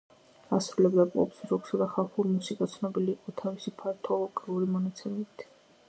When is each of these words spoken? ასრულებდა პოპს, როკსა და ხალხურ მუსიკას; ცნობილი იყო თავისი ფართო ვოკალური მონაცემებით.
ასრულებდა 0.57 1.03
პოპს, 1.15 1.41
როკსა 1.51 1.79
და 1.81 1.87
ხალხურ 1.97 2.31
მუსიკას; 2.31 2.73
ცნობილი 2.79 3.15
იყო 3.17 3.35
თავისი 3.43 3.75
ფართო 3.83 4.19
ვოკალური 4.25 4.73
მონაცემებით. 4.79 5.47